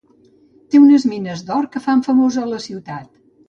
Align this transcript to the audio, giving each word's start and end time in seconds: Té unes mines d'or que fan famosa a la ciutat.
Té 0.71 0.81
unes 0.85 1.05
mines 1.11 1.45
d'or 1.51 1.69
que 1.77 1.85
fan 1.87 2.05
famosa 2.11 2.43
a 2.47 2.53
la 2.59 2.65
ciutat. 2.69 3.17